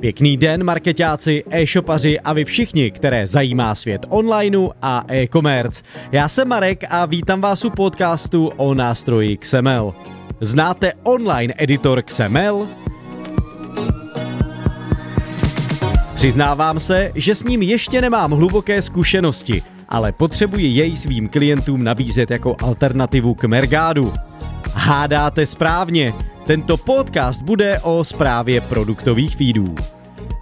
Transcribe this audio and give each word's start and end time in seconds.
Pěkný 0.00 0.36
den, 0.36 0.64
marketáci, 0.64 1.44
e-shopaři 1.50 2.20
a 2.20 2.32
vy 2.32 2.44
všichni, 2.44 2.90
které 2.90 3.26
zajímá 3.26 3.74
svět 3.74 4.06
onlineu 4.08 4.70
a 4.82 5.04
e-commerce. 5.10 5.82
Já 6.12 6.28
jsem 6.28 6.48
Marek 6.48 6.84
a 6.90 7.06
vítám 7.06 7.40
vás 7.40 7.64
u 7.64 7.70
podcastu 7.70 8.50
o 8.56 8.74
nástroji 8.74 9.36
XML. 9.36 9.94
Znáte 10.40 10.92
online 11.02 11.54
editor 11.56 12.02
XML? 12.02 12.68
Přiznávám 16.14 16.80
se, 16.80 17.12
že 17.14 17.34
s 17.34 17.44
ním 17.44 17.62
ještě 17.62 18.00
nemám 18.00 18.30
hluboké 18.30 18.82
zkušenosti, 18.82 19.62
ale 19.88 20.12
potřebuji 20.12 20.66
jej 20.66 20.96
svým 20.96 21.28
klientům 21.28 21.82
nabízet 21.82 22.30
jako 22.30 22.56
alternativu 22.62 23.34
k 23.34 23.44
Mergádu. 23.44 24.12
Hádáte 24.74 25.46
správně, 25.46 26.14
tento 26.48 26.76
podcast 26.76 27.42
bude 27.42 27.80
o 27.82 28.04
zprávě 28.04 28.60
produktových 28.60 29.36
feedů. 29.36 29.74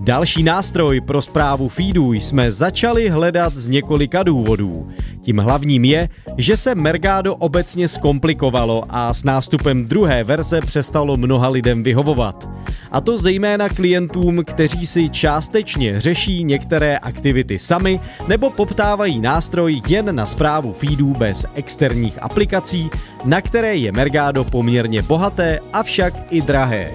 Další 0.00 0.42
nástroj 0.42 1.00
pro 1.00 1.22
zprávu 1.22 1.68
feedů 1.68 2.12
jsme 2.12 2.52
začali 2.52 3.08
hledat 3.08 3.52
z 3.52 3.68
několika 3.68 4.22
důvodů. 4.22 4.88
Tím 5.22 5.38
hlavním 5.38 5.84
je, 5.84 6.08
že 6.36 6.56
se 6.56 6.74
Mergado 6.74 7.36
obecně 7.36 7.88
zkomplikovalo 7.88 8.82
a 8.88 9.14
s 9.14 9.24
nástupem 9.24 9.84
druhé 9.84 10.24
verze 10.24 10.60
přestalo 10.60 11.16
mnoha 11.16 11.48
lidem 11.48 11.82
vyhovovat. 11.82 12.53
A 12.90 13.00
to 13.00 13.16
zejména 13.16 13.68
klientům, 13.68 14.44
kteří 14.44 14.86
si 14.86 15.08
částečně 15.08 16.00
řeší 16.00 16.44
některé 16.44 16.98
aktivity 16.98 17.58
sami 17.58 18.00
nebo 18.28 18.50
poptávají 18.50 19.20
nástroj 19.20 19.82
jen 19.88 20.16
na 20.16 20.26
zprávu 20.26 20.72
feedů 20.72 21.12
bez 21.12 21.46
externích 21.54 22.22
aplikací, 22.22 22.90
na 23.24 23.40
které 23.40 23.76
je 23.76 23.92
Mergado 23.92 24.44
poměrně 24.44 25.02
bohaté, 25.02 25.58
avšak 25.72 26.14
i 26.30 26.42
drahé. 26.42 26.90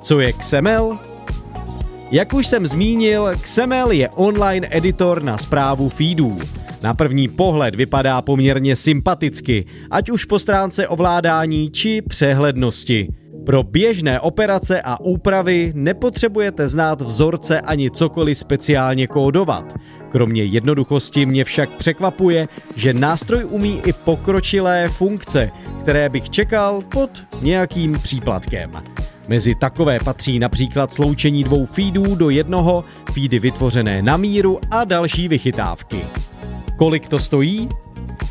Co 0.00 0.20
je 0.20 0.32
XML? 0.32 0.98
Jak 2.10 2.34
už 2.34 2.46
jsem 2.46 2.66
zmínil, 2.66 3.30
XML 3.42 3.92
je 3.92 4.08
online 4.08 4.68
editor 4.70 5.22
na 5.22 5.38
zprávu 5.38 5.88
feedů. 5.88 6.38
Na 6.82 6.94
první 6.94 7.28
pohled 7.28 7.74
vypadá 7.74 8.22
poměrně 8.22 8.76
sympaticky, 8.76 9.66
ať 9.90 10.10
už 10.10 10.24
po 10.24 10.38
stránce 10.38 10.88
ovládání 10.88 11.70
či 11.70 12.02
přehlednosti. 12.02 13.08
Pro 13.44 13.62
běžné 13.62 14.20
operace 14.20 14.82
a 14.82 15.00
úpravy 15.00 15.72
nepotřebujete 15.74 16.68
znát 16.68 17.00
vzorce 17.00 17.60
ani 17.60 17.90
cokoliv 17.90 18.38
speciálně 18.38 19.06
kódovat. 19.06 19.74
Kromě 20.08 20.44
jednoduchosti 20.44 21.26
mě 21.26 21.44
však 21.44 21.76
překvapuje, 21.76 22.48
že 22.76 22.94
nástroj 22.94 23.44
umí 23.44 23.80
i 23.86 23.92
pokročilé 23.92 24.88
funkce, 24.88 25.50
které 25.80 26.08
bych 26.08 26.30
čekal 26.30 26.82
pod 26.82 27.10
nějakým 27.42 27.92
příplatkem. 27.92 28.70
Mezi 29.28 29.54
takové 29.54 29.98
patří 30.04 30.38
například 30.38 30.92
sloučení 30.92 31.44
dvou 31.44 31.66
feedů 31.66 32.14
do 32.14 32.30
jednoho, 32.30 32.82
feedy 33.12 33.38
vytvořené 33.38 34.02
na 34.02 34.16
míru 34.16 34.58
a 34.70 34.84
další 34.84 35.28
vychytávky. 35.28 36.00
Kolik 36.76 37.08
to 37.08 37.18
stojí? 37.18 37.68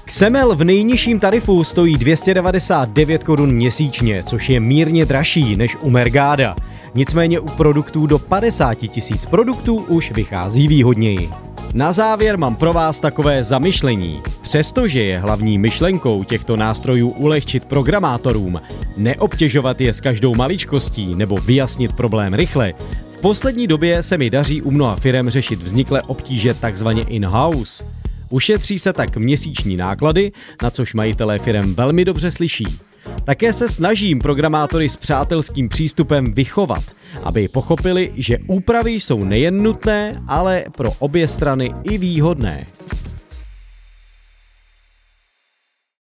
XML 0.06 0.56
v 0.56 0.64
nejnižším 0.64 1.20
tarifu 1.20 1.64
stojí 1.64 1.98
299 1.98 3.24
korun 3.24 3.52
měsíčně, 3.52 4.24
což 4.24 4.50
je 4.50 4.60
mírně 4.60 5.06
dražší 5.06 5.56
než 5.56 5.78
u 5.82 5.90
Mergada. 5.90 6.56
Nicméně 6.96 7.40
u 7.40 7.50
produktů 7.50 8.08
do 8.08 8.20
50 8.20 8.76
tisíc 8.76 9.26
produktů 9.26 9.76
už 9.76 10.12
vychází 10.12 10.68
výhodněji. 10.68 11.30
Na 11.74 11.94
závěr 11.94 12.38
mám 12.38 12.56
pro 12.56 12.74
vás 12.74 13.00
takové 13.00 13.44
zamyšlení. 13.44 14.22
Přestože 14.42 15.04
je 15.04 15.20
hlavní 15.20 15.58
myšlenkou 15.58 16.24
těchto 16.24 16.58
nástrojů 16.58 17.10
ulehčit 17.10 17.66
programátorům, 17.66 18.62
neobtěžovat 18.98 19.82
je 19.82 19.94
s 19.94 20.02
každou 20.02 20.36
maličkostí 20.36 21.16
nebo 21.16 21.36
vyjasnit 21.36 21.94
problém 21.94 22.34
rychle, 22.34 22.74
v 23.18 23.22
poslední 23.22 23.68
době 23.68 24.04
se 24.04 24.18
mi 24.18 24.30
daří 24.30 24.62
u 24.62 24.72
mnoha 24.72 24.96
firm 24.96 25.30
řešit 25.30 25.60
vzniklé 25.60 26.02
obtíže 26.02 26.54
takzvaně 26.54 27.04
in-house. 27.04 27.84
Ušetří 28.34 28.80
se 28.80 28.94
tak 28.94 29.18
měsíční 29.18 29.78
náklady, 29.78 30.32
na 30.64 30.72
což 30.72 30.94
majitelé 30.94 31.40
firm 31.40 31.74
velmi 31.74 32.06
dobře 32.06 32.32
slyší. 32.32 32.66
Také 33.24 33.54
se 33.54 33.70
snažím 33.70 34.20
programátory 34.20 34.90
s 34.90 34.96
přátelským 34.96 35.70
přístupem 35.70 36.34
vychovat, 36.34 36.84
aby 37.24 37.48
pochopili, 37.48 38.12
že 38.16 38.38
úpravy 38.48 38.92
jsou 38.92 39.24
nejen 39.24 39.64
nutné, 39.64 40.22
ale 40.28 40.64
pro 40.78 40.90
obě 41.00 41.28
strany 41.28 41.74
i 41.84 41.98
výhodné. 41.98 42.66